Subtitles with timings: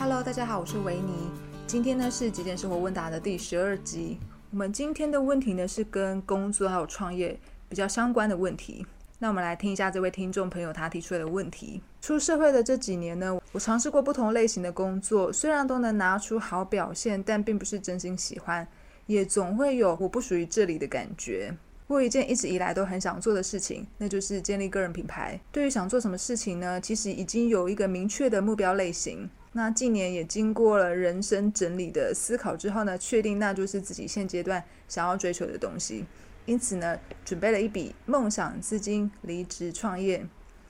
[0.00, 1.28] Hello，大家好，我是维尼。
[1.66, 4.18] 今天呢是极简生活问答的第十二集。
[4.50, 7.38] 我们今天的问题呢是跟工作还有创业
[7.68, 8.86] 比较相关的问题。
[9.18, 11.82] 那我们来听一下这位听众朋友他提出来的问题。
[12.00, 18.66] 出社会的这几年呢，我尝试过不同类型的工作，虽然都能拿出好表现，但并不是真心喜欢，
[19.04, 21.54] 也总会有我不属于这里的感觉。
[21.88, 25.38] 我有一件一直以来都很想做的事情，那就是建立个人品牌。
[25.52, 29.28] 对于想做什么事情呢，其实已经有一个明确的目标类型。
[29.52, 36.04] 那近年也经过了人生整理的思考之后呢，确定那就是自己现阶段想要追求的东西。
[36.46, 40.24] 因此呢，准备了一笔梦想资金离职创业。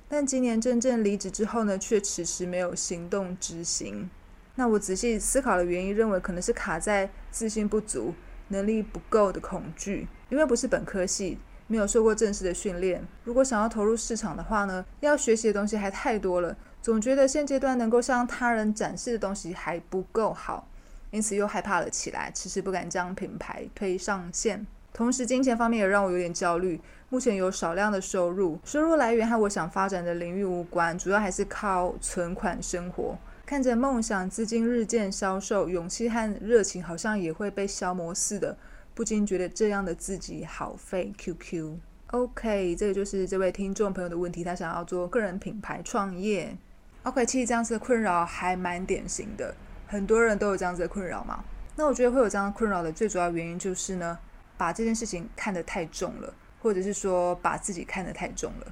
[0.09, 4.09] 但今年真正离职之后呢，却迟迟没有行动执行。
[4.55, 8.15] 那我仔细思考的原因，认为可能是卡在自信不足、
[8.49, 10.09] 能力不够的恐惧。
[10.31, 13.07] 因为不是本科系，没有受过正式的训练。
[13.25, 16.57] 如果想要投入市场的话呢，要学习的东西还太多了。
[16.83, 20.67] 总觉得现阶段能够向他人展示的东西还不够好，
[21.11, 24.67] 因此又害怕了起来，迟迟不敢将品牌推上线。
[24.93, 26.81] 同时，金钱方面也让我有点焦虑。
[27.11, 33.19] 目前有少量的收入，收入来源和我想发展的领域无关，主要还是靠存款生活。
[33.45, 38.57] 看着梦想资金日渐消瘦，勇气和热情好像也会被消磨似的，
[38.95, 41.13] 不禁觉得这样的自己好废。
[41.19, 41.77] QQ。
[42.13, 46.57] OK，这个就是这位听众朋友的问题，他想要做个人品牌创业。
[47.05, 49.55] OK，其实这样子的困扰还蛮典型的，
[49.87, 51.43] 很多人都有这样子的困扰嘛。
[51.77, 54.19] 那我觉得会有这样困扰的最主要原因就是呢，
[54.59, 58.67] 把这件事情看得太重了，或者是说把自己看得太重了。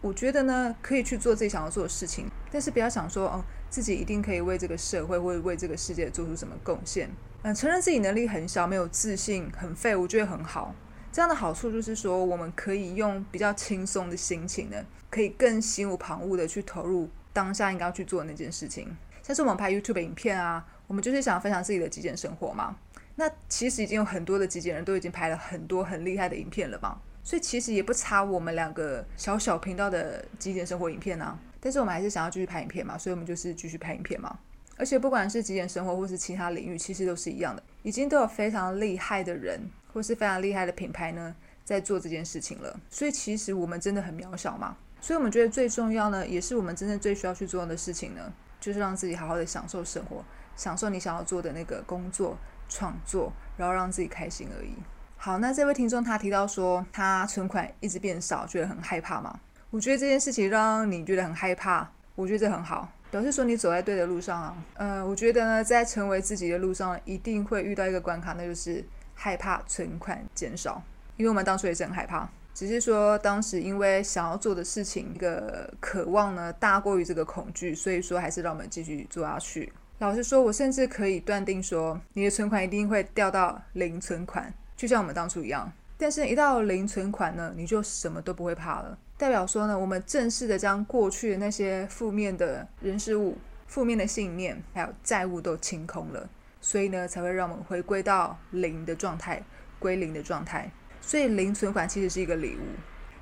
[0.00, 7.08] 我觉得呢，可以去做自己想要做的事情，但是不要想说哦，自己一定可以为这个社会或者为这个世界做出什么贡献。
[7.42, 10.74] 嗯，承认自己能力很小，没有自信，很废，我觉得很好。
[11.12, 17.08] 这样的好处就是说，我们可以用比较轻松的心情呢，可以更心无旁骛的去投入。
[17.32, 22.76] 当下应该要去做那件事情，像是我们拍 YouTube 影片啊，我们就是想分享自己的极简生活嘛。
[23.16, 31.36] 那其实已经有很多的极简人都已经拍了很多很厉害的影片了嘛，所以其实也不差我们两个小小频道的极简生活影片啊。
[31.60, 34.38] 但是我们还是想要继续拍影片嘛，所以我们就是继续拍影片嘛。
[34.76, 39.60] 而且不管是极简生活或是其他领域，其实都是一样的，已经都有非常厉害的人
[39.92, 41.34] 或是非常厉害的品牌呢
[41.64, 42.78] 在做这件事情了。
[42.88, 44.76] 所以其实我们真的很渺小嘛。
[45.00, 50.24] 所以我们觉得最重要呢，也是我们真正最需要去做的事情呢，就是让自己好好的享受生活，
[50.56, 52.36] 享受你想要做的那个工作
[52.68, 54.74] 创作，然后让自己开心而已。
[55.16, 59.40] 好，那这位听众他提到说，他存款一直变少，觉得很害怕嘛？
[59.70, 64.56] 我觉得这件事情让你觉得很害怕，我觉得这很好，表示说你走在对的路上啊。
[64.74, 70.82] 呃，我觉得呢，在成为自己的路上，一定会遇到一个关卡，那就是害怕存款减少，
[71.16, 72.28] 因为我们当初也是很害怕。
[72.58, 79.72] 只是说，当时因为想要做的事情，一个渴望呢大过于这个恐惧，所以说还是让我们继续做下去。
[80.00, 85.72] 老实说，我甚至可以断定说，你的存款一定会掉到零存款，就像我们当初一样。
[85.96, 93.38] 但是，一到零存款呢，你就什么都不会怕了，代表说呢，我们正式的将过去的那些负面的人事物、
[93.68, 96.28] 负面的信念还有债务都清空了，
[96.60, 99.40] 所以呢，才会让我们回归到零的状态，
[99.78, 100.68] 归零的状态。
[101.08, 102.60] 所以零存款其实是一个礼物，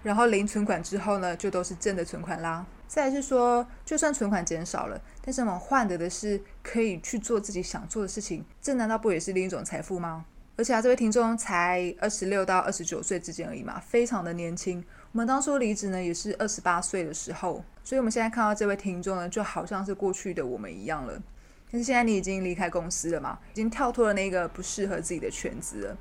[0.02, 2.66] 然后零存款之后呢，就都是正的存款啦。
[2.88, 10.24] 再来是说，就算存款减少了，但是我们换得的是可以去做自己想做的事情，这难道不也是另一种财富吗？
[10.56, 14.84] 而且啊，这位听众才二十六到二十九岁之间而已嘛，非常的年轻。
[15.12, 21.22] 我们当初离职呢，也是二十八岁的时候，所以我们现在看到这位听众呢，就好像是过去的我们一样了。
[21.70, 25.96] 但是现在你已经离开公司了嘛，已经跳脱了那个不适合自己的圈子了。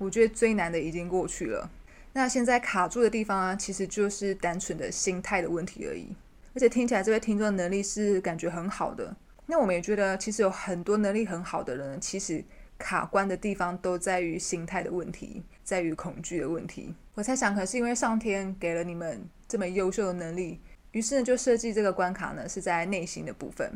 [0.00, 1.70] 我觉得最难的已经过去了，
[2.14, 6.16] 那现在卡住的地方啊，其实就是单纯的心态的问题而已。
[6.54, 12.42] 而且听起来这位听众的能力是感觉很好的，那我们也觉得其实有很多能力很好的人，其实
[12.78, 16.94] 卡关的地方都在于心态的问题，在于恐惧的问题。
[17.14, 20.58] 我猜想，可能是因为上天给了你们这么优秀的能力，
[20.92, 23.70] 于是呢就设计这个关卡呢是在内心的部分。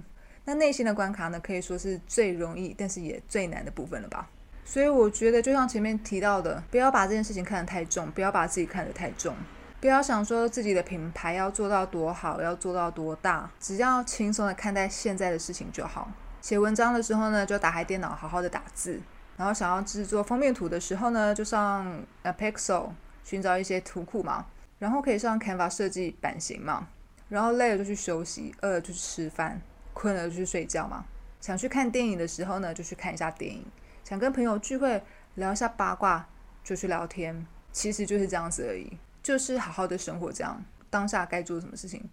[0.47, 4.31] 那内心的关卡呢，可以说是最容易，但是也最难的部分了吧。
[4.65, 9.35] 所以我觉得，就像前面提到的，不要把这件事情看得太重，不要把自己看得太重，
[9.81, 16.11] 不要想说自己的品牌要做到多好，要做到多大，只要轻松的看待现在的事情就好。
[16.41, 18.99] 写文章的时候呢，就打开电脑好好的打字；
[19.37, 22.91] 然后想要制作封面图的时候呢，就上呃 Pixel
[23.23, 24.47] 寻找一些图库嘛，
[24.79, 26.89] 然后可以上 Canva 设计版型嘛，
[27.29, 29.61] 然后累了就去休息，饿了就去吃饭，
[29.93, 31.05] 困了就去睡觉嘛。
[31.41, 33.63] 想去看电影的时候呢，就去看一下电影。
[34.05, 35.03] 想跟朋友聚会
[35.37, 36.29] 聊一下八卦，
[36.63, 42.05] 就去聊天，其实就是这样子而已，就是好好的生活，这样当下该做什么事情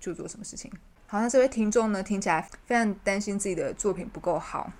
[0.00, 0.72] 就做什么事情。
[1.06, 4.72] 好像这位听众呢，听起来非常担心自己的作品不够好。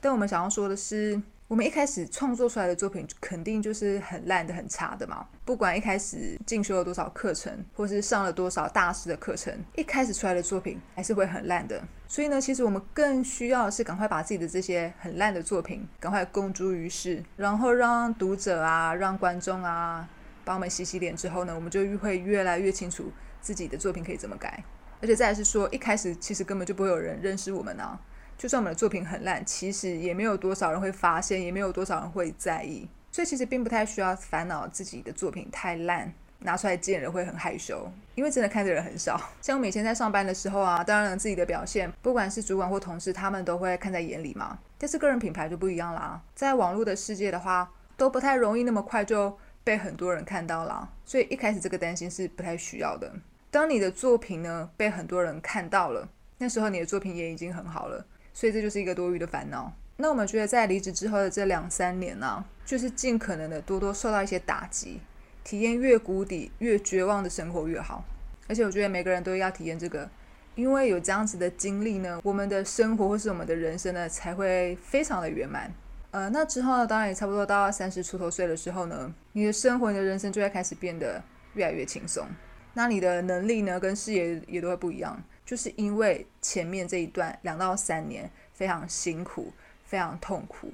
[0.00, 5.24] 但我们想要说的是，我们一开始创作出来的作品肯定就是很烂的、很差的嘛。
[5.44, 11.80] 不管一开始进修了多少课程，或是上了多少大师的课程，一开始出来的作品还是会很烂的。
[12.08, 20.08] 所以呢，其实我们更需要的是赶快把自己的这些很烂的作品赶快公诸于世，然后让读者啊、让观众啊
[20.44, 24.64] 帮我们洗洗脸之后呢，我们就会越来越清楚自己的作品可以怎么改。
[25.00, 28.00] 而且再是说，一开始其实根本就不会有人认识我们啊。
[28.38, 32.88] 就算我们的作品很烂，其实也没有多少人会发现，也没有多少人会在意。
[33.10, 39.18] 所以其实并不太需要烦恼自己的作品太烂，拿出来见人会很害羞，因为真的看的人很少。
[39.40, 44.58] 像我每天在上班的时候啊，当然了自己的表现，不管是主管或同事，他们都会看在眼里嘛。
[44.76, 50.90] 但是个人品牌就不一样啦，在网络的世界的话，都不太容易那么快就被很多人看到了。
[51.06, 53.10] 所以一开始这个担心是不太需要的。
[53.50, 56.06] 当你的作品呢被很多人看到了，
[56.36, 58.04] 那时候你的作品也已经很好了，
[58.36, 59.72] 所以这就是一个多余的烦恼。
[59.96, 65.00] 那我们觉得在离职之后的这两三年呢，就是尽可能的多多受到一些打击，
[65.42, 68.04] 体验越谷底、越绝望的生活越好。
[68.46, 70.06] 而且我觉得每个人都要体验这个，
[70.54, 75.72] 因为有这样子的经历呢，我们的生活或是我们的人生呢才会非常的圆满。
[76.10, 81.22] 呃，那之后呢，当然也差不多到三十出头岁的时候呢，你的生活、你的人生就会开始变得
[81.54, 82.26] 越来越轻松。
[82.74, 89.52] 那你的能力呢，跟视野也都会不一样，就是因为前面这一段两到三年非常辛苦、
[89.86, 90.72] 非常痛苦、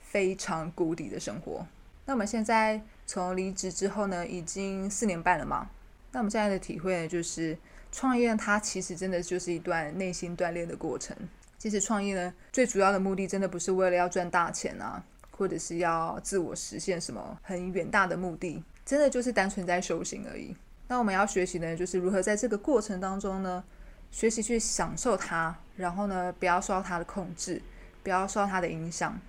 [0.00, 1.64] 非常谷底的生活。
[2.06, 5.68] 那我们现在从离职之后呢，已经四年半了嘛。
[6.10, 7.56] 那我们现在的体会呢，就是
[7.92, 11.16] 创业它其实真的就是一段内心锻炼的过程。
[11.58, 20.54] 其实创业呢，最主要的目的真的不是为了要赚大钱啊，或者是要自我实现什么很远大的目的，真的就是单纯在修行而已。
[20.88, 23.64] 那我们要学习的，就是如何在这个过程当中呢，
[24.14, 27.60] 学习去享受它，然后呢，不要受到它的控制，
[28.04, 29.20] 不要受到它的影响，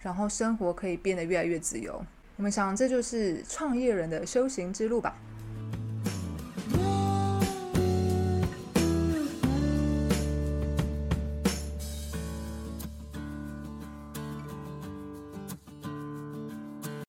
[0.00, 2.04] 然后生活可以变得越来越自由。
[2.36, 5.16] 我们想，这就是创业人的修行之路吧。